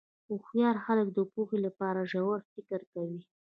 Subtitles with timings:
[0.27, 3.21] هوښیار خلک د پوهې لپاره ژور فکر کوي.